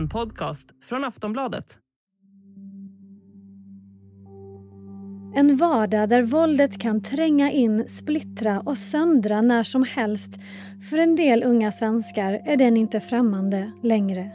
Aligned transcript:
En 0.00 0.08
podcast 0.08 0.68
från 0.84 1.04
Aftonbladet. 1.04 1.78
En 5.34 5.56
vardag 5.56 6.08
där 6.08 6.22
våldet 6.22 6.80
kan 6.80 7.02
tränga 7.02 7.50
in, 7.50 7.88
splittra 7.88 8.60
och 8.60 8.78
söndra 8.78 9.40
när 9.40 9.62
som 9.62 9.84
helst. 9.84 10.34
För 10.90 10.98
en 10.98 11.16
del 11.16 11.42
unga 11.42 11.72
svenskar 11.72 12.40
är 12.44 12.56
den 12.56 12.76
inte 12.76 13.00
främmande 13.00 13.72
längre. 13.82 14.30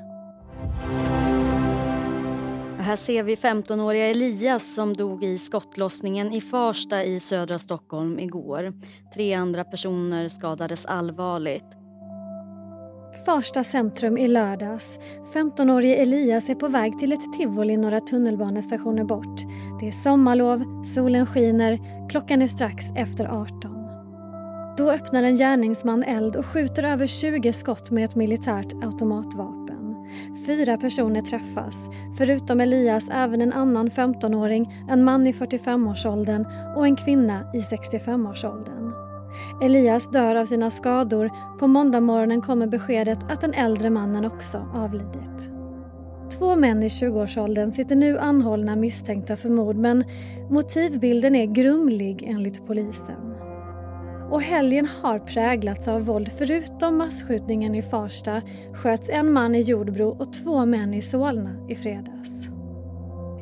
Här 2.80 2.96
ser 2.96 3.24
vi 3.24 3.36
15-åriga 3.36 4.06
Elias 4.06 4.76
som 4.76 4.94
dog 4.94 5.24
i 5.24 5.38
skottlossningen 5.38 6.34
i 6.34 6.42
Farsta 6.42 7.04
i 7.04 7.20
södra 7.20 7.60
Stockholm 7.60 8.20
igår. 8.20 8.74
Tre 9.14 9.34
andra 9.34 9.64
personer 9.64 10.30
skadades 10.30 10.86
allvarligt. 10.86 11.85
Farsta 13.24 13.64
centrum 13.64 14.18
i 14.18 14.28
lördags. 14.28 15.00
15-årige 15.34 15.96
Elias 15.96 16.50
är 16.50 16.56
på 16.56 16.68
väg 16.68 17.00
till 17.00 17.14
ett 17.14 17.34
tivoli 17.34 17.78
några 17.78 18.00
tunnelbanestationer 18.00 19.04
bort. 19.04 19.42
Det 19.80 19.88
är 19.88 19.92
sommarlov, 19.92 20.84
solen 20.84 21.26
skiner, 21.26 21.80
klockan 22.10 22.42
är 22.42 22.48
strax 22.48 22.86
efter 22.96 23.26
18. 23.26 23.86
Då 24.78 24.92
öppnar 24.92 25.24
en 25.24 25.38
gärningsman 25.38 26.04
eld 26.04 26.36
och 26.36 26.46
skjuter 26.46 26.84
över 26.84 27.08
20 27.08 27.54
skott 27.54 27.92
med 27.92 28.04
ett 28.04 28.16
militärt 28.16 28.74
automatvapen. 28.84 29.96
Fyra 30.46 30.78
personer 30.78 31.22
träffas, 31.22 31.90
förutom 32.18 32.60
Elias 32.60 33.10
även 33.10 33.42
en 33.42 33.54
annan 33.54 33.90
15-åring, 33.90 34.86
en 34.90 35.04
man 35.04 35.28
i 35.28 35.32
45-årsåldern 35.32 36.46
och 36.76 36.86
en 36.86 36.96
kvinna 36.96 37.52
i 37.54 37.60
65-årsåldern. 37.60 38.75
Elias 39.62 40.08
dör 40.08 40.36
av 40.36 40.46
sina 40.46 40.70
skador. 40.70 41.30
På 41.60 41.68
måndagmorgonen 41.68 42.42
kommer 42.42 42.68
beskedet 42.68 43.32
att 43.32 43.42
den 43.42 43.54
äldre 43.54 43.90
mannen 43.90 44.26
också 44.26 44.68
avlidit. 44.74 45.52
Två 46.38 46.56
män 46.56 46.84
i 46.84 46.88
20-årsåldern 46.88 47.72
sitter 47.72 47.96
nu 47.96 48.20
anhållna 48.20 48.76
misstänkta 48.76 49.36
för 49.36 49.50
mord 49.50 49.76
men 49.76 50.04
motivbilden 50.50 51.36
är 51.36 51.46
grumlig 51.46 52.24
enligt 52.28 52.68
polisen. 52.68 53.36
Och 54.32 54.42
helgen 54.42 54.88
har 55.02 55.20
präglats 55.20 55.88
av 55.88 56.06
våld. 56.06 56.30
Förutom 56.38 56.98
massskjutningen 56.98 57.76
i 57.76 57.82
Farsta 57.82 58.42
sköts 58.74 59.10
en 59.10 59.34
man 59.34 59.56
i 59.56 59.62
Jordbro 59.62 60.10
och 60.10 60.34
två 60.34 60.66
män 60.66 60.94
i 60.94 61.02
Solna 61.02 61.68
i 61.70 61.76
fredags. 61.76 62.50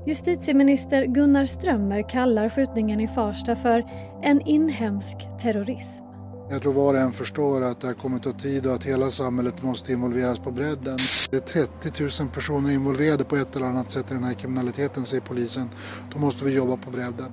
Justitieminister 0.06 1.06
Gunnar 1.06 1.46
Strömmer 1.46 2.10
kallar 2.10 2.50
skjutningen 2.50 3.00
i 3.00 3.08
Farsta 3.08 3.56
för 3.56 3.84
en 4.24 4.42
inhemsk 4.42 5.18
terrorism. 5.42 6.04
Jag 6.50 6.62
tror 6.62 6.74
var 6.74 6.94
och 6.94 7.00
en 7.00 7.12
förstår 7.12 7.62
att 7.62 7.82
det 7.82 7.88
här 7.88 7.94
kommer 7.94 8.18
ta 8.18 8.32
tid 8.32 8.66
och 8.66 8.74
att 8.74 8.84
hela 8.84 9.12
samhället 9.12 9.64
måste 9.64 9.92
involveras 9.92 10.40
på 10.40 10.52
bredden. 10.52 10.98
Det 11.32 11.38
är 11.38 11.68
30 11.90 12.24
000 12.24 12.32
personer 12.34 12.72
involverade 12.72 13.24
på 13.24 13.36
ett 13.36 13.56
eller 13.56 13.66
annat 13.66 13.92
sätt 13.92 14.12
i 14.12 14.14
den 14.14 14.24
här 14.24 14.34
kriminaliteten, 14.34 15.06
säger 15.06 15.22
polisen. 15.22 15.70
Då 16.14 16.20
måste 16.20 16.46
vi 16.46 16.56
jobba 16.56 16.78
på 16.78 16.92
bredden. 16.92 17.32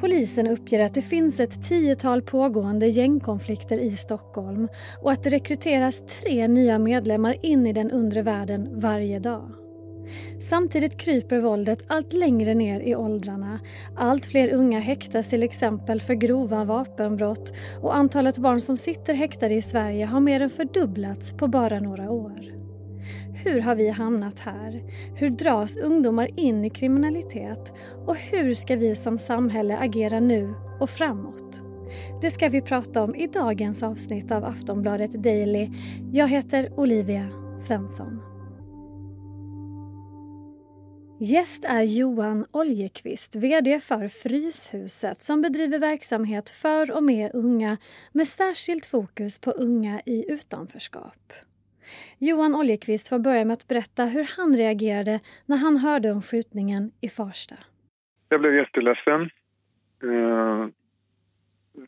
Polisen 0.00 0.46
uppger 0.46 0.80
att 0.80 0.94
det 0.94 1.02
finns 1.02 1.40
ett 1.40 1.68
tiotal 1.68 2.22
pågående 2.22 2.86
gängkonflikter 2.86 3.78
i 3.78 3.96
Stockholm 3.96 4.68
och 5.02 5.12
att 5.12 5.22
det 5.22 5.30
rekryteras 5.30 6.02
tre 6.22 6.48
nya 6.48 6.78
medlemmar 6.78 7.36
in 7.42 7.66
i 7.66 7.72
den 7.72 7.90
undre 7.90 8.22
världen 8.22 8.80
varje 8.80 9.18
dag. 9.18 9.55
Samtidigt 10.40 10.96
kryper 10.96 11.40
våldet 11.40 11.84
allt 11.86 12.12
längre 12.12 12.54
ner 12.54 12.80
i 12.80 12.96
åldrarna. 12.96 13.60
Allt 13.96 14.26
fler 14.26 14.48
unga 14.48 14.80
häktas 14.80 15.30
till 15.30 15.42
exempel 15.42 16.00
för 16.00 16.14
grova 16.14 16.64
vapenbrott 16.64 17.52
och 17.80 17.96
antalet 17.96 18.38
barn 18.38 18.60
som 18.60 18.76
sitter 18.76 19.14
häktade 19.14 19.54
i 19.54 19.62
Sverige 19.62 20.06
har 20.06 20.20
mer 20.20 20.40
än 20.40 20.50
fördubblats 20.50 21.32
på 21.32 21.48
bara 21.48 21.80
några 21.80 22.10
år. 22.10 22.56
Hur 23.44 23.60
har 23.60 23.74
vi 23.74 23.88
hamnat 23.88 24.40
här? 24.40 24.82
Hur 25.14 25.30
dras 25.30 25.76
ungdomar 25.76 26.40
in 26.40 26.64
i 26.64 26.70
kriminalitet? 26.70 27.72
Och 28.06 28.16
hur 28.16 28.54
ska 28.54 28.76
vi 28.76 28.94
som 28.94 29.18
samhälle 29.18 29.78
agera 29.78 30.20
nu 30.20 30.54
och 30.80 30.90
framåt? 30.90 31.62
Det 32.20 32.30
ska 32.30 32.48
vi 32.48 32.60
prata 32.60 33.02
om 33.02 33.14
i 33.14 33.26
dagens 33.26 33.82
avsnitt 33.82 34.32
av 34.32 34.44
Aftonbladet 34.44 35.12
Daily. 35.12 35.70
Jag 36.12 36.28
heter 36.28 36.72
Olivia 36.76 37.28
Svensson. 37.56 38.35
Gäst 41.20 41.64
är 41.64 41.82
Johan 41.82 42.46
Oljekvist, 42.52 43.36
VD 43.36 43.80
för 43.80 44.08
Fryshuset 44.08 45.22
som 45.22 45.42
bedriver 45.42 45.78
verksamhet 45.78 46.50
för 46.50 46.96
och 46.96 47.02
med 47.02 47.30
unga 47.34 47.76
med 48.12 48.28
särskilt 48.28 48.86
fokus 48.86 49.38
på 49.38 49.50
unga 49.50 50.00
i 50.06 50.32
utanförskap. 50.32 51.32
Johan 52.18 52.54
Oljekvist 52.54 53.08
får 53.08 53.18
börja 53.18 53.44
med 53.44 53.54
att 53.54 53.68
berätta 53.68 54.04
hur 54.04 54.30
han 54.36 54.56
reagerade 54.56 55.20
när 55.46 55.56
han 55.56 55.76
hörde 55.76 56.12
om 56.12 56.22
skjutningen 56.22 56.90
i 57.00 57.08
Farsta. 57.08 57.56
Jag 58.28 58.40
blev 58.40 58.54
jätteledsen. 58.54 59.22
Eh, 60.02 60.66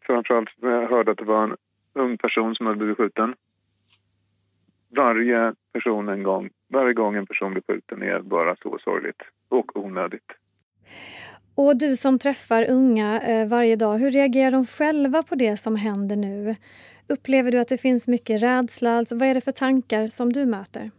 framförallt 0.03 0.49
när 0.57 0.71
jag 0.71 0.89
hörde 0.89 1.11
att 1.11 1.19
det 1.19 1.25
var 1.25 1.45
en 1.45 1.57
ung 1.95 2.19
person 2.19 2.55
som 2.55 2.67
hade 2.67 2.79
blivit 2.79 2.97
skjuten. 2.97 3.35
Varje 4.97 5.55
person 5.73 6.09
en 6.09 6.23
gång, 6.23 6.51
varje 6.73 6.95
gång 6.95 7.17
en 7.17 7.27
person 7.27 7.53
blir 7.53 7.63
skjuten 7.69 8.03
är 8.03 8.21
bara 8.21 8.57
så 8.57 8.79
sorgligt 8.79 9.23
och 9.49 9.77
onödigt. 9.77 10.33
Och 11.55 11.77
du 11.77 11.97
som 11.97 12.19
träffar 12.19 12.71
unga 12.71 13.21
eh, 13.21 13.49
varje 13.49 13.77
dag, 13.77 13.99
hur 13.99 14.11
reagerar 14.11 14.51
de 14.51 14.67
själva 14.67 15.23
på 15.23 15.35
det 15.35 15.57
som 15.57 15.77
händer 15.77 16.17
nu? 16.17 16.57
Upplever 17.09 17.53
du 17.53 17.61
att 17.61 17.69
det 17.69 17.81
finns 17.81 18.09
mycket 18.09 18.43
rädsla? 18.43 18.91
Alltså, 18.91 19.17
vad 19.17 19.29
är 19.29 19.35
det 19.35 19.45
för 19.45 19.53
tankar 19.53 20.07
som 20.07 20.33
du 20.33 20.47
möter? 20.47 20.91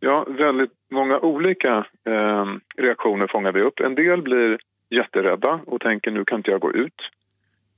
Ja, 0.00 0.26
väldigt 0.28 0.72
många 0.90 1.18
olika 1.18 1.86
eh, 2.04 2.46
reaktioner 2.76 3.26
fångar 3.26 3.52
vi 3.52 3.60
upp. 3.60 3.80
En 3.80 3.94
del 3.94 4.22
blir 4.22 4.58
jätterädda 4.90 5.60
och 5.66 5.80
tänker 5.80 6.10
nu 6.10 6.24
kan 6.24 6.38
inte 6.38 6.50
jag 6.50 6.60
gå 6.60 6.72
ut. 6.72 7.00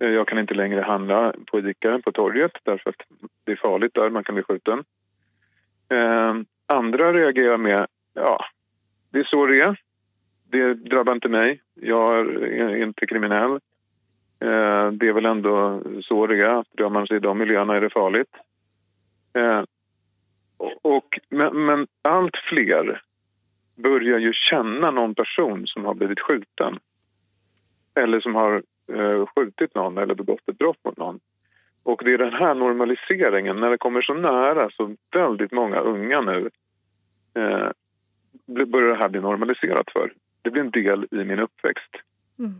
Eh, 0.01 0.09
jag 0.09 0.29
kan 0.29 0.39
inte 0.39 0.55
längre 0.55 0.81
handla 0.81 1.35
på 1.47 1.59
Ica, 1.59 2.01
på 2.05 2.13
torget, 2.13 2.53
därför 2.63 2.91
att 2.91 3.03
det 3.45 3.53
är 3.53 3.57
farligt 3.57 3.95
där, 3.95 4.11
man 4.11 4.25
kan 4.25 4.35
bli 4.35 4.45
skjuten. 4.45 4.85
Eh, 5.91 6.35
andra 6.67 7.13
reagerar 7.13 7.59
med, 7.59 7.87
ja, 8.15 8.45
det 9.11 9.19
är 9.19 9.25
så 9.25 9.47
det 9.47 9.61
är. 9.61 9.81
Det 10.51 10.75
drabbar 10.75 11.15
inte 11.15 11.29
mig. 11.29 11.63
Jag 11.75 12.19
är 12.37 12.77
inte 12.77 13.07
kriminell. 13.07 13.53
Eh, 14.41 14.91
det 14.93 15.07
är 15.07 15.13
väl 15.13 15.27
ändå 15.27 15.83
så 16.03 16.27
det 16.27 16.41
är. 16.41 16.65
Rör 16.77 16.89
man 16.89 17.07
sig 17.07 17.17
i 17.17 17.21
de 17.21 17.39
miljöerna 17.39 17.77
är 17.77 17.81
det 17.81 17.91
farligt. 17.91 18.35
Eh, 19.33 19.63
och, 20.83 21.19
men, 21.29 21.65
men, 21.65 21.87
allt 22.03 22.37
fler 22.37 23.03
börjar 23.77 24.19
ju 24.19 24.33
känna 24.33 24.91
någon 24.91 25.15
person 25.15 25.67
som 25.67 25.85
har 25.85 25.95
blivit 25.95 26.21
skjuten. 26.21 26.79
Eller 28.01 28.21
som 28.21 28.35
har 28.35 28.63
eh, 28.93 29.27
skjutit 29.27 29.75
någon 29.75 29.99
eller 29.99 30.15
begått 30.15 30.49
ett 30.49 30.59
brott 30.59 30.85
mot 30.85 30.97
någon. 30.97 31.21
Och 31.83 32.03
det 32.05 32.13
är 32.13 32.19
den 32.19 32.33
här 32.33 32.55
normaliseringen, 32.55 33.61
när 33.61 33.71
det 33.71 33.79
kommer 33.79 34.03
så 34.03 34.15
nära 34.15 34.71
så 34.71 34.97
väldigt 35.17 35.53
många 35.53 35.79
unga 35.79 36.21
nu 36.21 36.51
eh, 37.35 37.69
börjar 38.67 38.89
det 38.89 39.03
här 39.03 39.09
bli 39.09 39.21
normaliserat 39.21 39.91
för. 39.93 40.13
Det 40.43 40.51
blir 40.51 40.63
en 40.63 40.71
del 40.71 41.07
i 41.11 41.25
min 41.25 41.39
uppväxt. 41.39 41.97
Mm. 42.39 42.53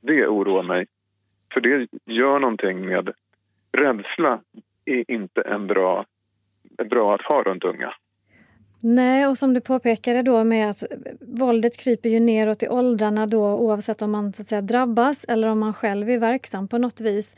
Det 0.00 0.26
oroar 0.26 0.62
mig. 0.62 0.86
För 1.54 1.60
det 1.60 1.88
gör 2.04 2.38
någonting 2.38 2.86
med... 2.86 3.10
Rädsla 3.72 4.40
är 4.84 5.10
inte 5.10 5.40
en 5.40 5.66
bra, 5.66 6.06
bra 6.90 7.14
att 7.14 7.22
ha 7.22 7.42
runt 7.42 7.64
unga. 7.64 7.94
Nej, 8.80 9.26
och 9.26 9.38
som 9.38 9.54
du 9.54 9.60
påpekade 9.60 10.22
då 10.22 10.44
med 10.44 10.70
att 10.70 10.84
våldet 11.20 11.76
kryper 11.76 12.08
ju 12.08 12.20
neråt 12.20 12.62
i 12.62 12.68
åldrarna 12.68 13.26
då 13.26 13.44
oavsett 13.44 14.02
om 14.02 14.10
man 14.10 14.32
så 14.32 14.42
att 14.42 14.46
säga, 14.46 14.62
drabbas 14.62 15.24
eller 15.24 15.48
om 15.48 15.58
man 15.58 15.74
själv 15.74 16.10
är 16.10 16.18
verksam 16.18 16.68
på 16.68 16.78
något 16.78 17.00
vis. 17.00 17.36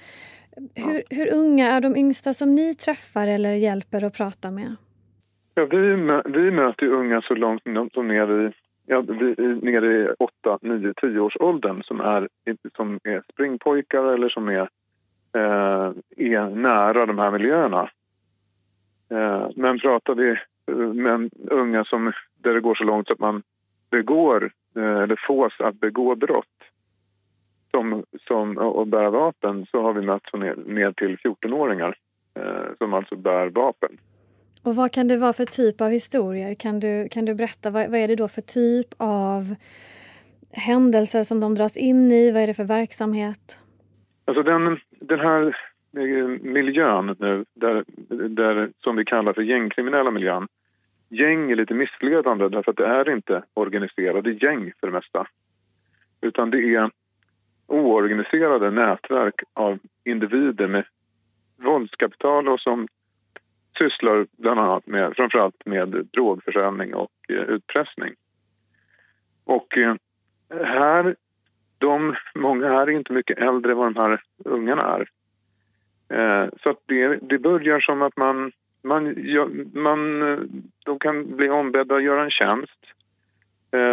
Hur, 0.74 1.02
hur 1.10 1.34
unga 1.34 1.70
är 1.70 1.80
de 1.80 1.96
yngsta 1.96 2.32
som 2.32 2.54
ni 2.54 2.74
träffar 2.74 3.26
eller 3.26 3.52
hjälper 3.52 4.04
och 4.04 4.14
pratar 4.14 4.50
med? 4.50 4.76
Ja, 5.54 5.64
vi, 5.64 5.78
vi 6.24 6.50
möter 6.50 6.86
unga 6.86 7.22
så 7.22 7.34
långt 7.34 7.62
som 7.94 8.08
ner 8.08 8.46
i 8.46 8.52
ja, 8.86 9.00
vi 9.00 9.34
nere 9.62 9.86
i 9.86 10.08
8, 10.18 10.58
9, 10.62 10.92
10 11.00 11.20
års 11.20 11.36
åldern 11.40 11.82
som 11.82 12.00
är, 12.00 12.28
som 12.76 13.00
är 13.04 13.22
springpojkar 13.32 14.04
eller 14.14 14.28
som 14.28 14.48
är, 14.48 14.68
eh, 15.32 15.92
är 16.16 16.50
nära 16.50 17.06
de 17.06 17.18
här 17.18 17.30
miljöerna. 17.30 17.90
Eh, 19.10 19.48
men 19.56 19.78
pratar 19.78 20.14
vi 20.14 20.30
eh, 20.70 20.76
med 20.76 21.30
unga 21.50 21.84
som, 21.84 22.12
där 22.34 22.54
det 22.54 22.60
går 22.60 22.74
så 22.74 22.84
långt 22.84 23.10
att 23.10 23.18
man 23.18 23.42
begår 23.90 24.50
eh, 24.76 24.96
eller 25.02 25.26
fås 25.26 25.52
att 25.58 25.80
begå 25.80 26.14
brott 26.14 26.46
som, 27.76 28.04
som, 28.28 28.58
och 28.58 28.86
bära 28.86 29.10
vapen 29.10 29.66
så 29.70 29.82
har 29.82 29.92
vi 29.92 30.02
mött 30.02 30.32
ner, 30.32 30.54
ner 30.56 30.92
till 30.92 31.16
14-åringar 31.16 31.96
eh, 32.34 32.76
som 32.78 32.94
alltså 32.94 33.16
bär 33.16 33.46
vapen. 33.46 33.98
Och 34.62 34.76
vad 34.76 34.92
kan 34.92 35.08
det 35.08 35.16
vara 35.16 35.32
för 35.32 35.44
typ 35.44 35.80
av 35.80 35.90
historier? 35.90 36.54
Kan 36.54 36.80
du, 36.80 37.08
kan 37.08 37.24
du 37.24 37.34
berätta, 37.34 37.70
vad, 37.70 37.90
vad 37.90 38.00
är 38.00 38.08
det 38.08 38.16
då 38.16 38.28
för 38.28 38.42
typ 38.42 38.88
av 38.98 39.54
händelser 40.52 41.22
som 41.22 41.40
de 41.40 41.54
dras 41.54 41.76
in 41.76 42.12
i? 42.12 42.32
Vad 42.32 42.42
är 42.42 42.46
det 42.46 42.54
för 42.54 42.64
verksamhet? 42.64 43.58
Alltså 44.24 44.42
den, 44.42 44.78
den 45.00 45.20
här 45.20 45.56
miljön 46.42 47.16
nu, 47.18 47.44
där, 47.54 47.84
där, 48.28 48.70
som 48.78 48.96
vi 48.96 49.04
kallar 49.04 49.32
för 49.32 49.42
gängkriminella 49.42 50.10
miljön, 50.10 50.48
gäng 51.08 51.50
är 51.50 51.56
lite 51.56 51.74
missledande 51.74 52.48
därför 52.48 52.70
att 52.70 52.76
det 52.76 52.86
är 52.86 53.10
inte 53.10 53.42
organiserade 53.54 54.30
gäng 54.30 54.72
för 54.80 54.86
det 54.86 54.92
mesta. 54.92 55.26
Utan 56.20 56.50
det 56.50 56.58
är 56.58 56.90
oorganiserade 57.66 58.70
nätverk 58.70 59.42
av 59.54 59.78
individer 60.04 60.66
med 60.68 60.84
våldskapital 61.56 62.48
och 62.48 62.60
som 62.60 62.88
sysslar 63.78 64.26
bland 64.36 64.60
annat 64.60 64.86
med, 64.86 65.12
framförallt 65.16 65.66
med 65.66 65.88
drogförsäljning 65.88 66.94
och 66.94 67.12
eh, 67.28 67.34
utpressning. 67.34 68.14
Och 69.44 69.78
eh, 69.78 69.94
här, 70.50 71.16
de, 71.78 72.16
många 72.34 72.68
här 72.68 72.86
är 72.86 72.90
inte 72.90 73.12
mycket 73.12 73.38
äldre 73.38 73.72
än 73.72 73.78
vad 73.78 73.94
de 73.94 74.00
här 74.00 74.20
ungarna 74.44 74.82
är. 74.82 75.08
Eh, 76.08 76.48
så 76.62 76.70
att 76.70 76.80
det, 76.86 77.16
det 77.16 77.38
börjar 77.38 77.80
som 77.80 78.02
att 78.02 78.16
man, 78.16 78.52
man, 78.82 79.14
man, 79.72 80.20
de 80.84 80.98
kan 80.98 81.36
bli 81.36 81.48
ombedda 81.48 81.94
att 81.94 82.02
göra 82.02 82.24
en 82.24 82.30
tjänst. 82.30 82.80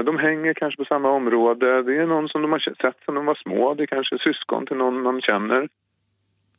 De 0.06 0.18
hänger 0.18 0.54
kanske 0.54 0.78
på 0.78 0.86
samma 0.86 1.10
område. 1.10 1.84
Det 1.84 1.98
är 1.98 2.06
någon 2.06 2.30
som 2.30 2.42
de 2.42 2.52
har 2.52 2.60
sett 2.60 2.98
sedan 3.06 3.16
de 3.16 3.26
var 3.26 3.36
små. 3.36 3.74
Det 3.74 3.84
är 3.84 3.88
kanske 3.88 4.20
syskon 4.20 4.66
till 4.66 4.78
någon 4.78 5.02
man 5.02 5.22
känner. 5.22 5.70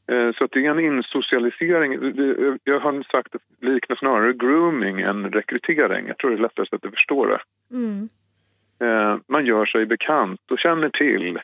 Eh, 0.06 0.32
så 0.38 0.47
det 0.50 0.67
är 0.67 0.71
en 0.71 0.81
insocialisering. 0.81 1.93
Jag 2.65 2.81
har 2.81 3.03
sagt 3.12 3.35
att 3.35 3.43
det 3.61 3.67
liknar 3.67 3.97
snarare 3.97 4.32
grooming 4.32 5.00
än 5.00 5.32
rekrytering. 5.32 6.06
Jag 6.06 6.19
tror 6.19 6.31
det 6.31 6.37
är 6.37 6.43
lättast 6.43 6.75
att 6.75 6.82
du 6.82 6.91
förstår 6.91 7.26
det. 7.26 7.41
Mm. 7.76 8.09
Eh, 8.79 9.19
man 9.27 9.47
gör 9.47 9.67
sig 9.67 9.87
bekant 9.87 10.41
och 10.50 10.59
känner 10.59 10.88
till 10.88 11.38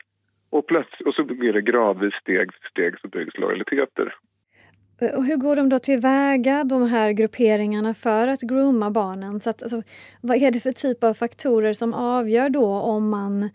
och, 0.49 0.67
plöts- 0.67 1.01
och 1.05 1.13
så 1.13 1.23
blir 1.23 1.53
det 1.53 1.61
gradvis 1.61 2.13
steg 2.13 2.53
för 2.53 2.69
steg 2.69 2.99
så 2.99 3.07
byggs 3.07 3.37
lojaliteter. 3.37 4.15
Eh, 5.01 5.15
och 5.17 5.25
hur 5.25 5.37
går 5.37 5.55
de 5.55 5.69
då 5.69 5.79
tillväga, 5.79 6.63
de 6.63 6.87
här 6.87 7.11
grupperingarna, 7.11 7.93
för 7.93 8.27
att 8.27 8.41
grooma 8.41 8.91
barnen? 8.91 9.39
Så 9.39 9.49
att, 9.49 9.61
alltså, 9.61 9.81
vad 10.21 10.37
är 10.37 10.51
det 10.51 10.59
för 10.59 10.71
typ 10.71 11.03
av 11.03 11.13
faktorer 11.13 11.73
som 11.73 11.93
avgör 11.93 12.49
då 12.49 12.67
om 12.67 13.09
man 13.09 13.49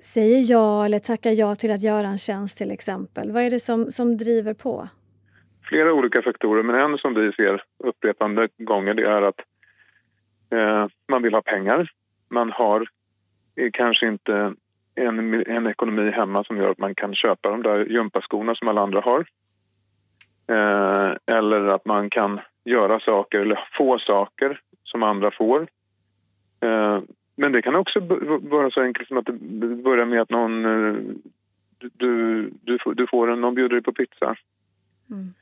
säger 0.00 0.52
ja 0.52 0.84
eller 0.84 0.98
tackar 0.98 1.30
ja 1.30 1.54
till 1.54 1.72
att 1.72 1.82
göra 1.82 2.06
en 2.06 2.18
tjänst 2.18 2.58
till 2.58 2.70
exempel? 2.70 3.32
Vad 3.32 3.42
är 3.42 3.50
det 3.50 3.60
som, 3.60 3.90
som 3.90 4.16
driver 4.16 4.54
på? 4.54 4.88
Flera 5.68 5.92
olika 5.92 6.22
faktorer, 6.22 6.62
men 6.62 6.76
en 6.76 6.98
som 6.98 7.14
vi 7.14 7.32
ser 7.32 7.62
upprepande 7.84 8.48
gånger 8.58 8.94
det 8.94 9.02
är 9.02 9.22
att 9.22 9.40
eh, 10.50 10.86
man 11.12 11.22
vill 11.22 11.34
ha 11.34 11.42
pengar. 11.42 11.90
Man 12.30 12.50
har 12.52 12.88
eh, 13.56 13.70
kanske 13.72 14.08
inte 14.08 14.54
en, 14.94 15.44
en 15.46 15.66
ekonomi 15.66 16.10
hemma 16.10 16.44
som 16.44 16.56
gör 16.56 16.70
att 16.70 16.78
man 16.78 16.94
kan 16.94 17.14
köpa 17.14 17.50
de 17.50 17.62
där 17.62 17.86
gympaskorna 17.86 18.54
som 18.54 18.68
alla 18.68 18.80
andra 18.80 19.00
har. 19.00 19.26
Eh, 20.46 21.36
eller 21.36 21.66
att 21.66 21.84
man 21.84 22.10
kan 22.10 22.40
göra 22.64 23.00
saker 23.00 23.40
eller 23.40 23.68
få 23.78 23.98
saker 23.98 24.60
som 24.84 25.02
andra 25.02 25.30
får. 25.30 25.66
Eh, 26.60 26.98
men 27.36 27.52
det 27.52 27.62
kan 27.62 27.76
också 27.76 28.00
vara 28.40 28.70
så 28.70 28.80
enkelt 28.80 29.08
som 29.08 29.18
att 29.18 29.26
det 29.26 29.68
börjar 29.68 30.04
med 30.04 30.20
att 30.20 30.30
någon... 30.30 30.64
Eh, 30.64 30.96
du, 31.78 32.50
du, 32.62 32.78
du 32.94 33.06
får 33.06 33.30
en, 33.30 33.40
någon 33.40 33.54
bjuder 33.54 33.76
dig 33.76 33.82
på 33.82 33.92
pizza. 33.92 34.36
Mm. 35.10 35.34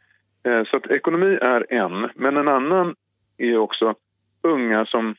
Eh, 0.43 0.65
så 0.65 0.77
att 0.77 0.91
ekonomi 0.91 1.39
är 1.41 1.73
en, 1.73 2.11
men 2.15 2.37
en 2.37 2.49
annan 2.49 2.95
är 3.37 3.57
också 3.57 3.95
unga 4.43 4.87
som 4.87 5.15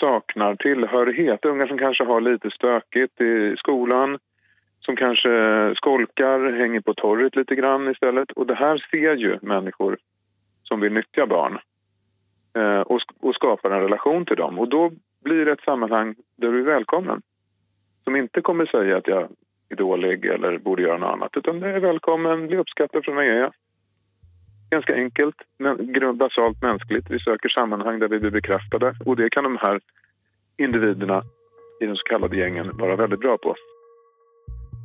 saknar 0.00 0.54
tillhörighet. 0.54 1.44
Unga 1.44 1.66
som 1.66 1.78
kanske 1.78 2.04
har 2.04 2.20
lite 2.20 2.50
stökigt 2.50 3.20
i 3.20 3.54
skolan, 3.58 4.18
som 4.88 4.96
kanske 4.96 5.30
skolkar, 5.76 6.52
hänger 6.52 6.80
på 6.80 6.94
torget 6.94 7.36
lite 7.36 7.54
grann 7.54 7.90
istället. 7.90 8.30
Och 8.32 8.46
det 8.46 8.54
här 8.54 8.86
ser 8.90 9.16
ju 9.16 9.38
människor 9.42 9.98
som 10.62 10.80
vill 10.80 10.92
nyttja 10.92 11.26
barn 11.26 11.58
eh, 12.56 12.80
och, 12.80 13.00
och 13.20 13.34
skapar 13.34 13.70
en 13.70 13.80
relation 13.80 14.24
till 14.24 14.36
dem. 14.36 14.58
Och 14.58 14.68
då 14.68 14.92
blir 15.24 15.44
det 15.44 15.52
ett 15.52 15.64
sammanhang 15.68 16.14
där 16.36 16.52
du 16.52 16.60
är 16.60 16.64
välkommen. 16.64 17.22
Som 18.04 18.16
inte 18.16 18.40
kommer 18.40 18.66
säga 18.66 18.96
att 18.96 19.06
jag 19.06 19.28
är 19.68 19.76
dålig 19.76 20.24
eller 20.24 20.58
borde 20.58 20.82
göra 20.82 20.98
något 20.98 21.12
annat. 21.12 21.36
Utan 21.36 21.60
det 21.60 21.68
är 21.68 21.80
välkommen, 21.80 22.46
bli 22.46 22.56
uppskattad 22.56 23.04
för 23.04 23.22
jag 23.22 23.26
är. 23.26 23.50
Ganska 24.70 24.94
enkelt, 24.94 25.36
men 25.58 26.18
basalt 26.18 26.62
mänskligt. 26.62 27.10
Vi 27.10 27.18
söker 27.18 27.48
sammanhang 27.48 27.98
där 27.98 28.08
vi 28.08 28.18
blir 28.18 28.30
bekräftade 28.30 28.94
och 29.04 29.16
det 29.16 29.30
kan 29.30 29.44
de 29.44 29.56
här 29.56 29.80
individerna 30.56 31.22
i 31.80 31.86
de 31.86 31.96
så 31.96 32.02
kallade 32.02 32.36
gängen 32.36 32.76
vara 32.76 32.96
väldigt 32.96 33.20
bra 33.20 33.38
på. 33.38 33.54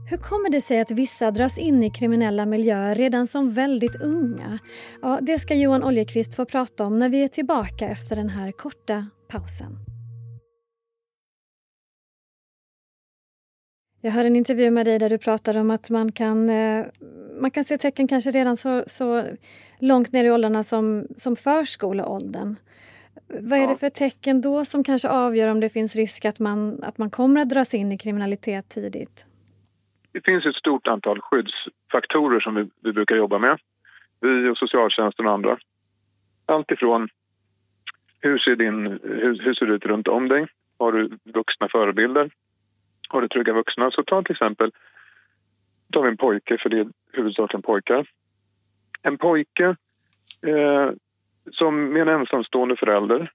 Hur 0.05 0.17
kommer 0.17 0.49
det 0.49 0.61
sig 0.61 0.79
att 0.79 0.91
vissa 0.91 1.31
dras 1.31 1.57
in 1.57 1.83
i 1.83 1.89
kriminella 1.89 2.45
miljöer 2.45 2.95
redan 2.95 3.27
som 3.27 3.53
väldigt 3.53 4.01
unga? 4.01 4.59
Ja, 5.01 5.19
det 5.21 5.39
ska 5.39 5.55
Johan 5.55 5.83
Oljekvist 5.83 6.35
få 6.35 6.45
prata 6.45 6.85
om 6.85 6.99
när 6.99 7.09
vi 7.09 7.23
är 7.23 7.27
tillbaka 7.27 7.87
efter 7.87 8.15
den 8.15 8.29
här 8.29 8.51
korta 8.51 9.07
pausen. 9.27 9.77
Jag 14.01 14.11
hörde 14.11 14.27
en 14.27 14.35
intervju 14.35 14.71
med 14.71 14.85
dig 14.85 14.99
där 14.99 15.09
du 15.09 15.17
pratade 15.17 15.59
om 15.59 15.71
att 15.71 15.89
man 15.89 16.11
kan, 16.11 16.49
eh, 16.49 16.85
man 17.39 17.51
kan 17.51 17.63
se 17.63 17.77
tecken 17.77 18.07
kanske 18.07 18.31
redan 18.31 18.57
så, 18.57 18.83
så 18.87 19.23
långt 19.79 20.11
ner 20.11 20.23
i 20.23 20.31
åldrarna 20.31 20.63
som, 20.63 21.07
som 21.15 21.35
förskoleåldern. 21.35 22.55
Vad 23.27 23.59
är 23.59 23.67
det 23.67 23.75
för 23.75 23.89
tecken 23.89 24.41
då 24.41 24.65
som 24.65 24.83
kanske 24.83 25.09
avgör 25.09 25.47
om 25.47 25.59
det 25.59 25.69
finns 25.69 25.95
risk 25.95 26.25
att 26.25 26.39
man, 26.39 26.83
att 26.83 26.97
man 26.97 27.09
kommer 27.09 27.41
att 27.41 27.49
dras 27.49 27.73
in 27.73 27.91
i 27.91 27.97
kriminalitet 27.97 28.69
tidigt? 28.69 29.25
Det 30.13 30.25
finns 30.25 30.45
ett 30.45 30.55
stort 30.55 30.87
antal 30.87 31.21
skyddsfaktorer 31.21 32.39
som 32.39 32.55
vi, 32.55 32.69
vi 32.81 32.93
brukar 32.93 33.15
jobba 33.15 33.39
med. 33.39 33.59
Vi 34.19 34.49
och 34.49 34.57
socialtjänsten 34.57 35.25
och 35.25 35.33
andra. 35.33 35.57
Allt 36.45 36.71
ifrån 36.71 37.09
hur 38.19 38.37
ser, 38.37 38.55
din, 38.55 38.85
hur, 39.03 39.39
hur 39.43 39.53
ser 39.53 39.65
det 39.65 39.73
ut 39.73 39.85
runt 39.85 40.07
om 40.07 40.29
dig? 40.29 40.47
Har 40.79 40.91
du 40.91 41.17
vuxna 41.23 41.67
förebilder? 41.71 42.31
har 43.13 43.21
du 43.21 43.27
trygga 43.27 43.53
vuxna. 43.53 43.91
Så 43.91 44.03
ta 44.03 44.21
till 44.21 44.31
exempel, 44.31 44.71
tar 45.91 46.01
vi 46.01 46.09
en 46.09 46.17
pojke, 46.17 46.57
för 46.57 46.69
det 46.69 46.79
är 46.79 46.87
huvudsakligen 47.11 47.61
pojkar. 47.61 48.07
En 49.01 49.17
pojke 49.17 49.75
eh, 50.41 50.89
som 51.51 51.93
med 51.93 52.01
en 52.01 52.19
ensamstående 52.19 52.75
förälder. 52.75 53.31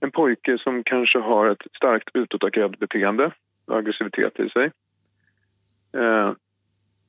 En 0.00 0.10
pojke 0.10 0.58
som 0.58 0.84
kanske 0.84 1.18
har 1.18 1.50
ett 1.50 1.62
starkt 1.76 2.08
utåtagerat 2.14 2.78
beteende 2.78 3.32
aggressivitet 3.66 4.40
i 4.40 4.48
sig. 4.48 4.70
Eh, 5.94 6.32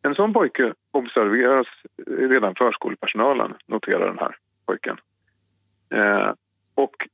en 0.02 0.16
sån 0.16 0.34
pojke 0.34 0.74
observeras 0.92 1.68
redan 2.08 2.56
förskolepersonalen, 2.56 3.54
noterar 3.66 4.08
den 4.08 4.20
här 4.20 4.38
pojken. 4.66 4.98
Eh, 5.90 6.32
och 6.76 7.08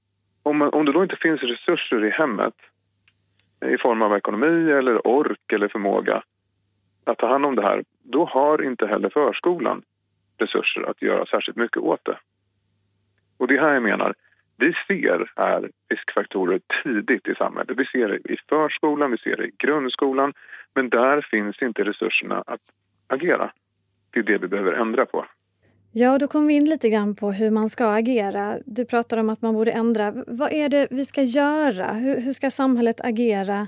om, 0.43 0.61
om 0.61 0.85
det 0.85 0.91
då 0.91 1.03
inte 1.03 1.15
finns 1.21 1.41
resurser 1.41 2.05
i 2.05 2.09
hemmet 2.09 2.53
i 3.65 3.77
form 3.77 4.01
av 4.01 4.15
ekonomi 4.15 4.71
eller 4.71 5.07
ork 5.07 5.53
eller 5.53 5.67
förmåga 5.67 6.23
att 7.03 7.17
ta 7.17 7.27
hand 7.27 7.45
om 7.45 7.55
det 7.55 7.61
här, 7.61 7.83
då 8.03 8.25
har 8.25 8.63
inte 8.63 8.87
heller 8.87 9.09
förskolan 9.09 9.83
resurser 10.37 10.89
att 10.89 11.01
göra 11.01 11.25
särskilt 11.25 11.57
mycket 11.57 11.77
åt 11.77 12.05
det. 12.05 12.17
Och 13.37 13.47
det 13.47 13.61
här 13.61 13.73
jag 13.73 13.83
menar, 13.83 14.13
vi 14.61 14.73
ser 14.87 15.31
här 15.35 15.69
riskfaktorer 15.89 16.61
tidigt 16.83 17.27
i 17.27 17.35
samhället. 17.35 17.77
Vi 17.77 17.85
ser 17.85 18.07
det 18.07 18.33
i 18.33 18.37
förskolan, 18.49 19.11
vi 19.11 19.17
ser 19.17 19.37
det 19.37 19.45
i 19.45 19.51
grundskolan, 19.57 20.33
men 20.75 20.89
där 20.89 21.27
finns 21.31 21.61
inte 21.61 21.83
resurserna 21.83 22.43
att 22.47 22.61
agera. 23.07 23.51
Det 24.11 24.19
är 24.19 24.23
det 24.23 24.37
vi 24.37 24.47
behöver 24.47 24.73
ändra 24.73 25.05
på. 25.05 25.25
Ja, 25.93 26.19
då 26.19 26.27
kom 26.27 26.47
vi 26.47 26.53
in 26.53 26.69
lite 26.69 26.89
grann 26.89 27.15
på 27.15 27.31
hur 27.31 27.51
man 27.51 27.69
ska 27.69 27.85
agera. 27.93 28.59
Du 28.65 28.85
pratar 28.85 29.17
om 29.17 29.29
att 29.29 29.41
man 29.41 29.53
borde 29.53 29.71
ändra. 29.71 30.13
Vad 30.27 30.53
är 30.53 30.69
det 30.69 30.87
vi 30.91 31.05
ska 31.05 31.21
göra? 31.21 31.93
Hur, 31.93 32.21
hur 32.21 32.33
ska 32.33 32.49
samhället 32.49 33.01
agera 33.01 33.67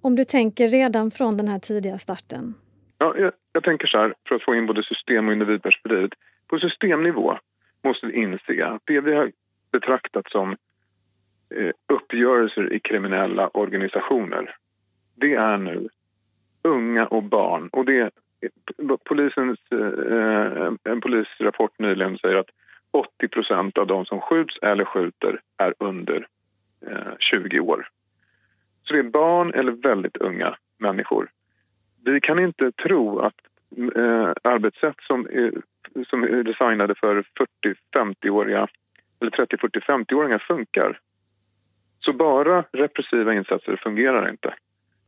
om 0.00 0.16
du 0.16 0.24
tänker 0.24 0.68
redan 0.68 1.10
från 1.10 1.36
den 1.36 1.48
här 1.48 1.58
tidiga 1.58 1.98
starten? 1.98 2.54
Ja, 2.98 3.14
jag, 3.18 3.32
jag 3.52 3.64
tänker 3.64 3.86
så 3.86 3.98
här, 3.98 4.14
för 4.28 4.34
att 4.34 4.42
få 4.42 4.54
in 4.54 4.66
både 4.66 4.82
system 4.82 5.26
och 5.26 5.32
individperspektivet. 5.32 6.12
På 6.48 6.58
systemnivå 6.58 7.38
måste 7.84 8.06
vi 8.06 8.12
inse 8.22 8.66
att 8.66 8.82
det 8.84 9.00
vi 9.00 9.14
har 9.14 9.32
betraktat 9.72 10.30
som 10.30 10.56
eh, 11.54 11.70
uppgörelser 11.92 12.72
i 12.72 12.80
kriminella 12.80 13.48
organisationer, 13.48 14.56
det 15.14 15.34
är 15.34 15.58
nu 15.58 15.88
unga 16.62 17.06
och 17.06 17.22
barn. 17.22 17.68
Och 17.68 17.84
det 17.84 18.10
polisens, 19.04 19.58
eh, 19.70 20.72
en 20.84 21.00
polisrapport 21.00 21.78
nyligen 21.78 22.18
säger 22.18 22.38
att 22.38 22.50
80 22.90 23.28
procent 23.28 23.78
av 23.78 23.86
de 23.86 24.04
som 24.04 24.20
skjuts 24.20 24.58
eller 24.62 24.84
skjuter 24.84 25.40
är 25.56 25.74
under 25.78 26.26
eh, 26.86 27.12
20 27.18 27.60
år. 27.60 27.88
Så 28.84 28.92
det 28.92 28.98
är 28.98 29.02
barn 29.02 29.54
eller 29.54 29.72
väldigt 29.72 30.16
unga 30.16 30.56
människor. 30.78 31.30
Vi 32.04 32.20
kan 32.20 32.42
inte 32.42 32.72
tro 32.72 33.18
att 33.18 33.34
arbetssätt 34.42 34.96
som 35.00 35.26
är, 35.26 35.52
som 36.06 36.22
är 36.22 36.42
designade 36.42 36.94
för 36.94 37.24
40-50-åriga 37.96 38.66
eller 39.22 39.30
30-40-50-åringar 39.30 40.38
funkar. 40.38 41.00
Så 42.00 42.12
bara 42.12 42.64
repressiva 42.72 43.34
insatser 43.34 43.80
fungerar 43.82 44.30
inte. 44.30 44.54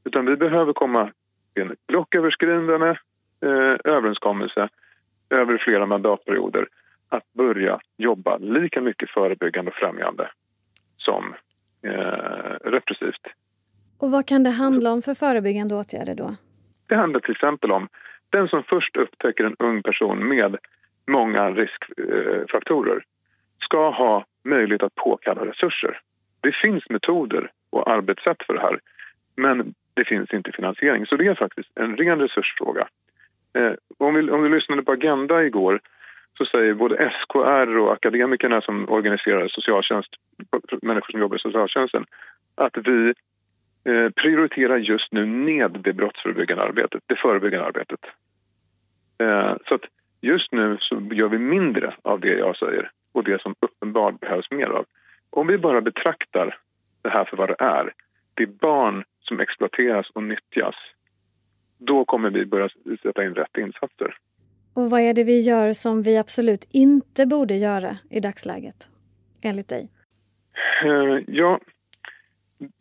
Utan 0.04 0.26
vi 0.26 0.36
behöver 0.36 0.72
komma 0.72 1.12
till 1.54 1.62
en 1.62 1.76
blocköverskridande 1.88 2.86
eh, 2.86 3.76
överenskommelse 3.84 4.68
över 5.30 5.58
flera 5.58 5.86
mandatperioder 5.86 6.68
att 7.08 7.32
börja 7.32 7.80
jobba 7.96 8.36
lika 8.36 8.80
mycket 8.80 9.10
förebyggande 9.10 9.70
och 9.70 9.76
främjande 9.76 10.30
som 10.96 11.34
eh, 11.82 12.70
repressivt. 12.70 13.26
Och 13.98 14.10
vad 14.10 14.26
kan 14.26 14.42
det 14.42 14.50
handla 14.50 14.92
om 14.92 15.02
för 15.02 15.14
förebyggande 15.14 15.74
åtgärder 15.74 16.14
då? 16.14 16.36
Det 16.86 16.96
handlar 16.96 17.20
till 17.20 17.32
exempel 17.32 17.72
om 17.72 17.88
den 18.30 18.48
som 18.48 18.62
först 18.62 18.96
upptäcker 18.96 19.44
en 19.44 19.56
ung 19.58 19.82
person 19.82 20.28
med 20.28 20.56
många 21.06 21.50
riskfaktorer 21.50 23.04
ska 23.64 23.90
ha 23.90 24.24
möjlighet 24.44 24.82
att 24.82 24.94
påkalla 24.94 25.46
resurser. 25.46 26.00
Det 26.40 26.54
finns 26.64 26.84
metoder 26.90 27.50
och 27.70 27.92
arbetssätt 27.92 28.42
för 28.46 28.54
det 28.54 28.60
här 28.60 28.78
men 29.36 29.74
det 29.94 30.04
finns 30.04 30.32
inte 30.32 30.52
finansiering. 30.52 31.06
Så 31.06 31.16
det 31.16 31.26
är 31.26 31.34
faktiskt 31.34 31.68
en 31.74 31.96
ren 31.96 32.20
resursfråga. 32.20 32.82
Eh, 33.58 33.72
om, 33.98 34.14
vi, 34.14 34.30
om 34.30 34.42
du 34.42 34.48
lyssnade 34.48 34.82
på 34.82 34.92
Agenda 34.92 35.44
igår 35.44 35.80
så 36.38 36.44
säger 36.44 36.74
både 36.74 37.10
SKR 37.10 37.78
och 37.78 37.92
akademikerna 37.92 38.60
som 38.60 38.88
organiserar 38.88 39.48
socialtjänst, 39.48 40.10
människor 40.82 41.10
som 41.10 41.20
jobbar 41.20 41.36
i 41.36 41.40
socialtjänsten 41.40 42.04
att 42.54 42.76
vi 42.84 43.12
eh, 43.84 44.10
prioriterar 44.10 44.78
just 44.78 45.12
nu 45.12 45.26
ned 45.26 45.80
det 45.84 45.92
brottsförebyggande 45.92 46.64
arbetet, 46.64 47.02
det 47.06 47.16
förebyggande 47.16 47.66
arbetet. 47.66 48.00
Eh, 49.18 49.54
så 49.68 49.74
att 49.74 49.84
just 50.20 50.52
nu 50.52 50.76
så 50.80 51.02
gör 51.12 51.28
vi 51.28 51.38
mindre 51.38 51.94
av 52.02 52.20
det 52.20 52.38
jag 52.38 52.56
säger 52.56 52.90
och 53.14 53.24
det 53.24 53.42
som 53.42 53.54
uppenbart 53.60 54.20
behövs 54.20 54.50
mer 54.50 54.68
av. 54.68 54.84
Om 55.30 55.46
vi 55.46 55.58
bara 55.58 55.80
betraktar 55.80 56.58
det 57.02 57.08
här 57.08 57.24
för 57.24 57.36
vad 57.36 57.48
det 57.48 57.56
är, 57.58 57.92
det 58.34 58.42
är 58.42 58.46
barn 58.46 59.04
som 59.20 59.40
exploateras 59.40 60.10
och 60.10 60.22
nyttjas, 60.22 60.74
då 61.78 62.04
kommer 62.04 62.30
vi 62.30 62.46
börja 62.46 62.68
sätta 63.02 63.24
in 63.24 63.34
rätt 63.34 63.56
insatser. 63.58 64.18
Och 64.74 64.90
vad 64.90 65.00
är 65.00 65.14
det 65.14 65.24
vi 65.24 65.40
gör 65.40 65.72
som 65.72 66.02
vi 66.02 66.18
absolut 66.18 66.68
inte 66.72 67.26
borde 67.26 67.54
göra 67.54 67.98
i 68.10 68.20
dagsläget, 68.20 68.88
enligt 69.42 69.68
dig? 69.68 69.88
Uh, 70.84 71.18
ja, 71.26 71.60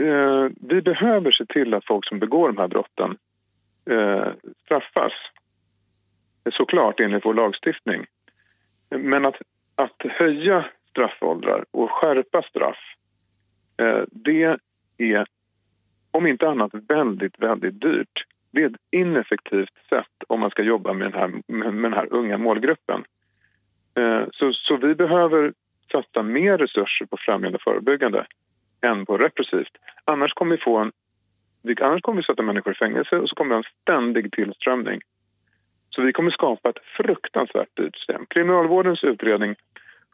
uh, 0.02 0.50
vi 0.60 0.82
behöver 0.82 1.32
se 1.32 1.46
till 1.46 1.74
att 1.74 1.86
folk 1.86 2.08
som 2.08 2.20
begår 2.20 2.48
de 2.48 2.58
här 2.58 2.68
brotten 2.68 3.18
uh, 3.92 4.28
straffas. 4.66 5.14
Såklart 6.52 7.00
enligt 7.00 7.26
vår 7.26 7.34
lagstiftning. 7.34 8.06
Men 8.90 9.26
att, 9.26 9.36
att 9.76 10.02
höja 10.02 10.66
straffåldrar 10.90 11.66
och 11.72 11.92
skärpa 11.92 12.42
straff 12.42 12.78
eh, 13.78 14.04
det 14.12 14.58
är 14.98 15.26
om 16.12 16.28
inte 16.28 16.50
annat 16.50 16.72
väldigt, 16.74 17.40
väldigt 17.40 17.82
dyrt. 17.82 18.26
Det 18.52 18.62
är 18.62 18.70
ett 18.70 18.82
ineffektivt 18.92 19.74
sätt 19.90 20.24
om 20.28 20.40
man 20.40 20.50
ska 20.50 20.64
jobba 20.64 20.94
med 20.94 21.12
den 21.12 21.20
här, 21.20 21.42
med 21.48 21.92
den 21.92 21.94
här 21.94 22.14
unga 22.14 22.38
målgruppen. 22.38 23.04
Eh, 23.96 24.24
så, 24.32 24.54
så 24.54 24.78
vi 24.78 24.96
behöver 24.96 25.54
satsa 25.92 26.24
mer 26.24 26.58
resurser 26.58 27.06
på 27.06 27.18
främjande 27.20 27.56
och 27.56 27.62
förebyggande 27.62 28.26
än 28.82 29.06
på 29.06 29.18
repressivt. 29.18 29.78
Annars 30.06 30.34
kommer 30.34 30.56
vi 30.58 30.64
få 30.64 30.78
en 30.78 30.92
Annars 31.82 32.02
kommer 32.02 32.18
vi 32.18 32.24
sätta 32.24 32.44
människor 32.44 32.74
i 32.74 32.76
fängelse 32.76 33.20
och 33.20 33.30
så 33.30 33.36
kommer 33.36 33.52
det 33.52 33.58
en 33.58 33.72
ständig 33.82 34.32
tillströmning. 34.32 35.02
Så 35.96 36.02
vi 36.02 36.14
kommer 36.14 36.32
skapa 36.32 36.70
ett 36.70 36.84
fruktansvärt 36.98 37.78
dyrt 37.78 37.96
system. 37.96 38.26
Kriminalvårdens 38.26 39.04
utredning 39.04 39.56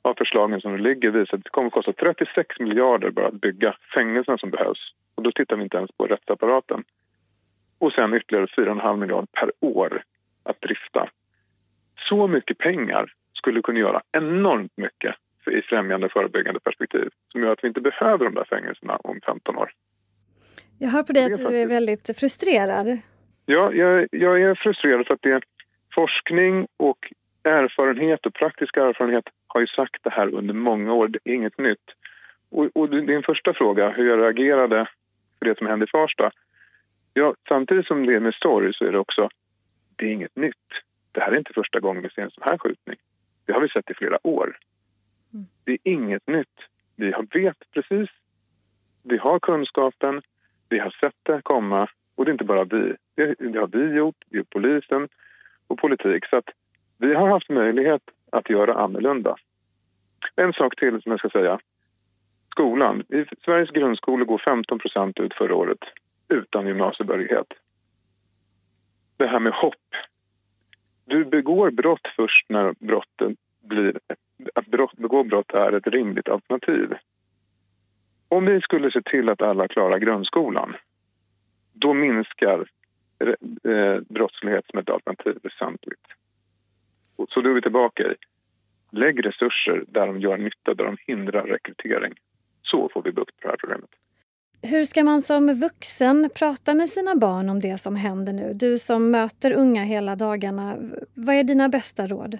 av 0.01 0.13
förslagen 0.17 0.61
som 0.61 0.77
ligger 0.77 1.11
visar 1.11 1.37
att 1.37 1.43
det 1.43 1.49
kommer 1.49 1.67
att 1.67 1.73
kosta 1.73 1.93
36 1.93 2.59
miljarder 2.59 3.11
bara 3.11 3.27
att 3.27 3.41
bygga 3.41 3.75
fängelserna 3.97 4.37
som 4.37 4.49
behövs. 4.49 4.93
Och 5.15 5.23
då 5.23 5.31
tittar 5.31 5.55
vi 5.55 5.63
inte 5.63 5.77
ens 5.77 5.91
på 5.91 6.05
rättsapparaten. 6.05 6.83
Och 7.77 7.93
sen 7.93 8.13
ytterligare 8.13 8.45
4,5 8.45 8.97
miljarder 8.97 9.27
per 9.31 9.51
år 9.59 10.03
att 10.43 10.61
drifta. 10.61 11.09
Så 12.09 12.27
mycket 12.27 12.57
pengar 12.57 13.13
skulle 13.33 13.61
kunna 13.61 13.79
göra 13.79 14.01
enormt 14.11 14.77
mycket 14.77 15.15
i 15.51 15.61
främjande 15.61 16.09
förebyggande 16.09 16.59
perspektiv 16.59 17.09
som 17.31 17.41
gör 17.41 17.51
att 17.51 17.63
vi 17.63 17.67
inte 17.67 17.81
behöver 17.81 18.25
de 18.25 18.35
där 18.35 18.47
fängelserna 18.49 18.95
om 18.95 19.19
15 19.25 19.57
år. 19.57 19.71
Jag 20.79 20.89
hör 20.89 21.03
på 21.03 21.13
dig 21.13 21.33
att 21.33 21.39
du 21.39 21.57
är 21.57 21.67
väldigt 21.67 22.17
frustrerad. 22.19 22.97
Ja, 23.45 23.73
jag, 23.73 24.07
jag 24.11 24.41
är 24.41 24.55
frustrerad 24.55 25.07
för 25.07 25.13
att 25.13 25.21
det 25.21 25.41
forskning 25.99 26.67
och 26.77 27.13
erfarenhet 27.43 28.25
och 28.25 28.33
praktisk 28.33 28.77
erfarenhet 28.77 29.25
har 29.47 29.61
ju 29.61 29.67
sagt 29.67 30.03
det 30.03 30.09
här 30.09 30.33
under 30.33 30.53
många 30.53 30.93
år. 30.93 31.07
Det 31.07 31.19
är 31.23 31.33
inget 31.33 31.57
nytt. 31.57 31.87
Och, 32.49 32.69
och 32.73 32.89
din 32.89 33.23
första 33.23 33.53
fråga, 33.53 33.89
hur 33.89 34.09
jag 34.09 34.19
reagerade 34.19 34.89
för 35.39 35.45
det 35.45 35.57
som 35.57 35.67
hände 35.67 35.85
i 35.85 35.89
Farsta. 35.97 36.31
Ja, 37.13 37.35
samtidigt 37.49 37.87
som 37.87 38.05
det 38.05 38.15
är 38.15 38.19
med 38.19 38.33
sorg 38.33 38.73
så 38.73 38.85
är 38.85 38.91
det 38.91 38.99
också, 38.99 39.29
det 39.95 40.05
är 40.05 40.11
inget 40.11 40.35
nytt. 40.35 40.69
Det 41.11 41.21
här 41.21 41.31
är 41.31 41.37
inte 41.37 41.53
första 41.53 41.79
gången 41.79 42.03
vi 42.03 42.09
ser 42.09 42.21
en 42.21 42.31
sån 42.31 42.43
här 42.43 42.57
skjutning. 42.57 42.97
Det 43.45 43.53
har 43.53 43.61
vi 43.61 43.69
sett 43.69 43.91
i 43.91 43.93
flera 43.93 44.27
år. 44.27 44.57
Mm. 45.33 45.45
Det 45.63 45.71
är 45.71 45.79
inget 45.83 46.27
nytt. 46.27 46.57
Vi 46.95 47.13
vet 47.33 47.71
precis. 47.71 48.09
Vi 49.03 49.17
har 49.17 49.39
kunskapen. 49.39 50.21
Vi 50.69 50.79
har 50.79 50.89
sett 50.89 51.19
det 51.23 51.41
komma. 51.43 51.89
Och 52.15 52.25
det 52.25 52.29
är 52.29 52.33
inte 52.33 52.43
bara 52.43 52.63
vi. 52.63 52.95
Det, 53.15 53.35
det 53.39 53.59
har 53.59 53.67
vi 53.67 53.97
gjort, 53.97 54.23
det 54.29 54.37
är 54.37 54.43
polisen 54.43 55.09
och 55.69 55.77
politik. 55.77 56.25
Så 56.25 56.37
att 56.37 56.49
vi 56.97 57.13
har 57.13 57.29
haft 57.29 57.49
möjlighet 57.49 58.01
att 58.31 58.49
göra 58.49 58.73
annorlunda. 58.73 59.35
En 60.35 60.53
sak 60.53 60.75
till 60.75 61.01
som 61.01 61.11
jag 61.11 61.19
ska 61.19 61.29
säga 61.29 61.59
skolan. 62.51 63.03
I 63.09 63.25
Sveriges 63.45 63.69
grundskolor 63.69 64.25
går 64.25 64.37
15% 64.37 65.21
ut 65.21 65.33
förra 65.33 65.55
året 65.55 65.79
utan 66.27 66.67
gymnasiebehörighet. 66.67 67.47
Det 69.17 69.27
här 69.27 69.39
med 69.39 69.53
hopp. 69.53 69.95
Du 71.05 71.25
begår 71.25 71.71
brott 71.71 72.07
först 72.15 72.45
när 72.49 72.73
brotten 72.79 73.35
blir... 73.61 73.99
Att 74.55 74.65
brott, 74.65 74.97
begå 74.97 75.23
brott 75.23 75.51
är 75.51 75.71
ett 75.71 75.87
rimligt 75.87 76.29
alternativ. 76.29 76.93
Om 78.29 78.45
vi 78.45 78.61
skulle 78.61 78.91
se 78.91 79.01
till 79.01 79.29
att 79.29 79.41
alla 79.41 79.67
klarar 79.67 79.99
grundskolan 79.99 80.75
då 81.73 81.93
minskar 81.93 82.69
brottslighet 84.09 84.65
som 84.69 84.79
ett 84.79 84.89
alternativ 84.89 85.39
väsentligt. 85.43 86.07
Så 87.29 87.41
då 87.41 87.49
är 87.49 87.53
vi 87.53 87.61
tillbaka 87.61 88.03
i 88.03 88.15
lägg 88.91 89.25
resurser 89.25 89.83
där 89.87 90.07
de 90.07 90.19
gör 90.19 90.37
nytta, 90.37 90.73
där 90.73 90.85
de 90.85 90.97
hindrar 91.07 91.43
rekrytering. 91.43 92.13
Så 92.61 92.89
får 92.93 93.01
vi 93.01 93.11
bukt 93.11 93.39
på 93.39 93.47
det 93.47 93.49
här 93.49 93.57
problemet. 93.57 93.89
Hur 94.61 94.83
ska 94.83 95.03
man 95.03 95.21
som 95.21 95.53
vuxen 95.53 96.29
prata 96.35 96.75
med 96.75 96.89
sina 96.89 97.15
barn 97.15 97.49
om 97.49 97.59
det 97.59 97.77
som 97.77 97.95
händer 97.95 98.33
nu? 98.33 98.53
Du 98.53 98.77
som 98.77 99.11
möter 99.11 99.53
unga 99.53 99.83
hela 99.83 100.15
dagarna. 100.15 100.77
Vad 101.13 101.35
är 101.35 101.43
dina 101.43 101.69
bästa 101.69 102.07
råd? 102.07 102.37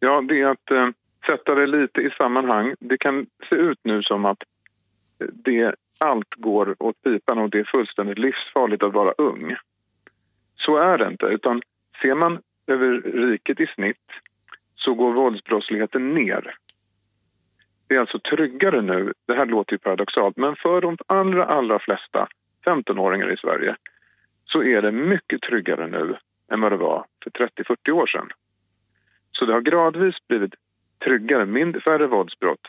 Ja, 0.00 0.20
det 0.20 0.40
är 0.40 0.46
att 0.46 0.70
eh, 0.70 0.88
sätta 1.26 1.54
det 1.54 1.66
lite 1.66 2.00
i 2.00 2.10
sammanhang. 2.20 2.74
Det 2.80 2.98
kan 2.98 3.26
se 3.50 3.56
ut 3.56 3.78
nu 3.82 4.02
som 4.02 4.24
att 4.24 4.42
det, 5.32 5.74
allt 5.98 6.34
går 6.34 6.76
åt 6.78 7.02
pipan 7.02 7.38
och 7.38 7.50
det 7.50 7.58
är 7.58 7.64
fullständigt 7.64 8.18
livsfarligt 8.18 8.84
att 8.84 8.94
vara 8.94 9.12
ung. 9.18 9.56
Så 10.66 10.76
är 10.76 10.98
det 10.98 11.08
inte, 11.08 11.26
utan 11.26 11.62
ser 12.02 12.14
man 12.14 12.40
över 12.66 13.00
riket 13.30 13.60
i 13.60 13.66
snitt 13.66 14.06
så 14.74 14.94
går 14.94 15.12
våldsbrottsligheten 15.12 16.14
ner 16.14 16.56
det 17.88 17.94
är 17.94 18.00
alltså 18.00 18.18
tryggare 18.18 18.82
nu, 18.82 19.12
det 19.26 19.34
här 19.34 19.46
låter 19.46 19.72
ju 19.72 19.78
paradoxalt, 19.78 20.36
men 20.36 20.56
för 20.56 20.80
de 20.80 20.96
allra, 21.06 21.44
allra 21.44 21.78
flesta 21.78 22.28
15-åringar 22.64 23.32
i 23.32 23.36
Sverige 23.36 23.76
så 24.44 24.62
är 24.62 24.82
det 24.82 24.92
mycket 24.92 25.42
tryggare 25.42 25.86
nu 25.86 26.16
än 26.52 26.60
vad 26.60 26.72
det 26.72 26.76
var 26.76 27.06
för 27.24 27.30
30-40 27.30 27.90
år 27.90 28.06
sedan. 28.06 28.28
Så 29.32 29.44
det 29.44 29.52
har 29.52 29.60
gradvis 29.60 30.14
blivit 30.28 30.54
tryggare, 31.04 31.46
mindre, 31.46 31.80
färre 31.80 32.06
våldsbrott. 32.06 32.60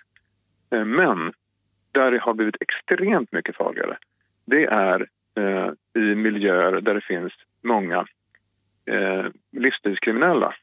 Eh, 0.75 0.85
men 0.85 1.33
där 1.91 2.11
det 2.11 2.19
har 2.19 2.33
blivit 2.33 2.61
extremt 2.61 3.31
mycket 3.31 3.55
farligare 3.55 3.97
det 4.47 4.65
är 4.65 5.07
eh, 5.37 6.01
i 6.03 6.15
miljöer 6.15 6.81
där 6.81 6.93
det 6.93 7.01
finns 7.01 7.33
många 7.67 8.05
eh, 8.85 9.25
livsstilskriminella 9.51 10.55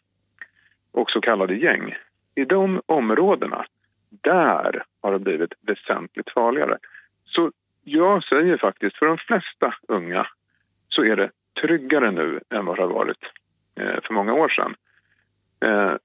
och 0.93 1.11
så 1.11 1.21
kallade 1.21 1.55
gäng. 1.55 1.95
I 2.35 2.45
de 2.45 2.81
områdena 2.87 3.67
där 4.11 4.85
har 5.03 5.13
det 5.13 5.19
blivit 5.19 5.53
väsentligt 5.61 6.31
farligare. 6.31 6.77
Så 7.25 7.53
jag 7.85 8.25
säger 8.25 8.57
faktiskt, 8.57 8.97
för 8.97 9.07
de 9.07 9.19
flesta 9.19 9.75
unga 9.89 10.27
så 10.89 11.03
är 11.03 11.17
det 11.17 11.31
tryggare 11.61 12.11
nu 12.11 12.41
än 12.51 12.65
vad 12.65 12.77
det 12.77 12.83
har 12.83 12.89
varit 12.89 13.23
eh, 13.81 14.01
för 14.03 14.15
många 14.15 14.33
år 14.35 14.49
sedan. 14.49 14.75
Eh, 15.67 15.97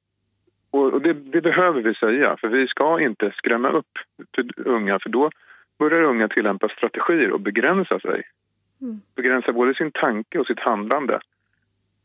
och 0.71 1.01
det, 1.01 1.13
det, 1.13 1.41
behöver 1.41 1.81
vi 1.81 1.95
säga, 1.95 2.37
för 2.37 2.47
vi 2.47 2.67
ska 2.67 3.01
inte 3.01 3.31
skrämma 3.35 3.69
upp 3.69 3.97
för 4.35 4.67
unga 4.67 4.99
för 4.99 5.09
då 5.09 5.29
börjar 5.79 6.01
unga 6.01 6.27
tillämpa 6.27 6.69
strategier 6.69 7.31
och 7.31 7.41
begränsa 7.41 7.99
sig. 7.99 8.23
Mm. 8.81 9.01
Begränsa 9.15 9.53
både 9.53 9.75
sin 9.75 9.91
tanke 9.91 10.39
och 10.39 10.47
sitt 10.47 10.59
handlande. 10.59 11.19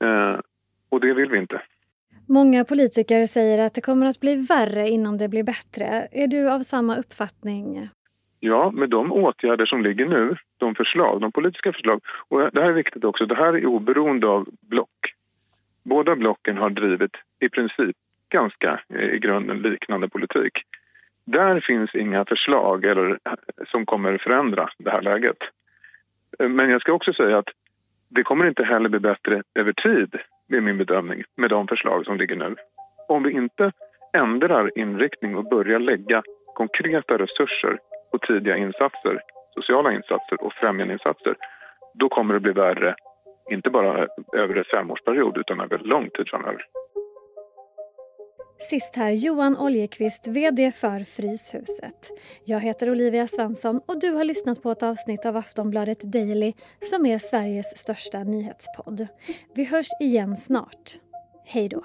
Eh, 0.04 0.40
och 0.88 1.00
det 1.00 1.14
vill 1.14 1.30
vi 1.30 1.38
inte. 1.38 1.62
Många 2.28 2.64
politiker 2.64 3.26
säger 3.26 3.66
att 3.66 3.74
det 3.74 3.80
kommer 3.80 4.06
att 4.06 4.20
bli 4.20 4.46
värre 4.48 4.88
innan 4.88 5.18
det 5.18 5.28
blir 5.28 5.42
bättre. 5.42 6.08
Är 6.12 6.26
du 6.26 6.50
av 6.50 6.60
samma 6.60 6.96
uppfattning? 6.96 7.88
Ja, 8.40 8.70
med 8.70 8.90
de 8.90 9.12
åtgärder 9.12 9.66
som 9.66 9.82
ligger 9.82 10.06
nu, 10.06 10.36
de 10.56 10.74
förslag, 10.74 11.20
de 11.20 11.32
politiska 11.32 11.72
förslag. 11.72 12.00
Och 12.28 12.38
det 12.52 12.62
här 12.62 12.68
är 12.68 12.72
viktigt 12.72 13.04
också, 13.04 13.26
det 13.26 13.34
här 13.34 13.52
är 13.52 13.66
oberoende 13.66 14.26
av 14.28 14.48
block. 14.60 15.14
Båda 15.82 16.16
blocken 16.16 16.56
har 16.56 16.70
drivit 16.70 17.16
i 17.40 17.48
princip 17.48 17.96
ganska 18.28 18.80
i 19.14 19.18
grunden 19.18 19.58
liknande 19.58 20.08
politik. 20.08 20.52
Där 21.24 21.60
finns 21.60 21.94
inga 21.94 22.24
förslag 22.24 22.84
eller, 22.84 23.18
som 23.66 23.86
kommer 23.86 24.18
förändra 24.18 24.68
det 24.78 24.90
här 24.90 25.02
läget. 25.02 25.38
Men 26.38 26.70
jag 26.70 26.80
ska 26.80 26.92
också 26.92 27.12
säga 27.12 27.38
att 27.38 27.48
det 28.08 28.22
kommer 28.22 28.48
inte 28.48 28.64
heller 28.64 28.88
bli 28.88 29.00
bättre 29.00 29.42
över 29.54 29.72
tid, 29.72 30.16
det 30.48 30.56
är 30.56 30.60
min 30.60 30.78
bedömning, 30.78 31.24
med 31.36 31.50
de 31.50 31.66
förslag 31.66 32.04
som 32.04 32.16
ligger 32.16 32.36
nu. 32.36 32.56
Om 33.08 33.22
vi 33.22 33.30
inte 33.30 33.72
ändrar 34.18 34.78
inriktning 34.78 35.36
och 35.36 35.48
börjar 35.48 35.78
lägga 35.78 36.22
konkreta 36.54 37.18
resurser 37.18 37.78
på 38.12 38.18
tidiga 38.18 38.56
insatser, 38.56 39.20
sociala 39.54 39.92
insatser 39.92 40.42
och 40.44 40.52
främjandeinsatser, 40.52 41.36
då 41.94 42.08
kommer 42.08 42.34
det 42.34 42.40
bli 42.40 42.52
värre, 42.52 42.94
inte 43.50 43.70
bara 43.70 44.06
över 44.36 44.54
en 44.56 44.64
femårsperiod 44.74 45.38
utan 45.38 45.60
över 45.60 45.78
lång 45.78 46.10
tid 46.10 46.28
framöver. 46.28 46.66
Sist 48.71 48.97
här 48.97 49.11
Johan 49.11 49.56
Oljekvist, 49.56 50.26
VD 50.26 50.73
för 50.73 51.04
Fryshuset. 51.04 52.11
Jag 52.44 52.61
heter 52.61 52.90
Olivia 52.90 53.28
Svensson 53.28 53.80
och 53.87 54.00
du 54.00 54.11
har 54.11 54.25
lyssnat 54.25 54.62
på 54.62 54.71
ett 54.71 54.83
avsnitt 54.83 55.26
av 55.26 55.37
Aftonbladet 55.37 56.00
Daily 56.00 56.52
som 56.80 57.06
är 57.06 57.18
Sveriges 57.18 57.78
största 57.78 58.25
nyhetspodd. 58.25 59.06
Vi 59.54 59.64
hörs 59.64 59.87
igen 60.00 60.37
snart. 60.37 61.00
Hej 61.44 61.68
då. 61.68 61.85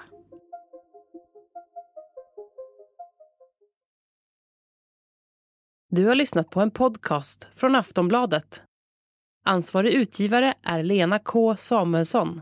Du 5.90 6.06
har 6.06 6.14
lyssnat 6.14 6.50
på 6.50 6.60
en 6.60 6.70
podcast 6.70 7.48
från 7.54 7.74
Aftonbladet. 7.74 8.62
Ansvarig 9.44 9.92
utgivare 9.92 10.54
är 10.62 10.82
Lena 10.82 11.18
K 11.18 11.56
Samuelsson. 11.56 12.40